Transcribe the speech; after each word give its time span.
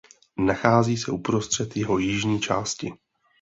Nachází 0.37 0.97
se 0.97 1.11
uprostřed 1.11 1.77
jeho 1.77 1.97
jižní 1.97 2.41
části. 2.41 2.93